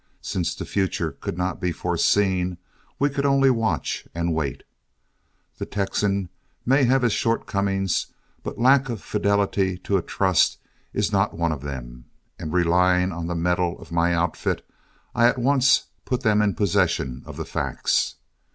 [0.23, 2.57] Since the future could not be foreseen,
[2.97, 4.63] we could only watch and wait.
[5.59, 6.29] The Texan
[6.65, 8.07] may have his shortcomings,
[8.41, 10.57] but lack of fidelity to a trust
[10.91, 12.05] is not one of them,
[12.39, 14.67] and relying on the metal of my outfit,
[15.13, 18.15] I at once put them in possession of the facts.